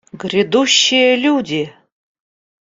Грядущие 0.13 1.15
люди! 1.15 1.75